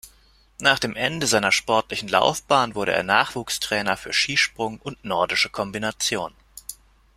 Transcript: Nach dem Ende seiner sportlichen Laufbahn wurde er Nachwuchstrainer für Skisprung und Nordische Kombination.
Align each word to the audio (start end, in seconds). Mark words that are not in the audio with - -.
Nach 0.59 0.79
dem 0.79 0.95
Ende 0.95 1.27
seiner 1.27 1.51
sportlichen 1.51 2.09
Laufbahn 2.09 2.73
wurde 2.73 2.91
er 2.91 3.03
Nachwuchstrainer 3.03 3.97
für 3.97 4.13
Skisprung 4.13 4.79
und 4.79 5.05
Nordische 5.05 5.49
Kombination. 5.51 6.33